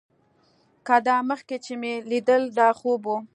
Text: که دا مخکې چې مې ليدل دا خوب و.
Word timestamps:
که 0.87 0.95
دا 1.07 1.15
مخکې 1.29 1.57
چې 1.65 1.73
مې 1.81 1.93
ليدل 2.09 2.43
دا 2.59 2.69
خوب 2.79 3.01
و. 3.07 3.11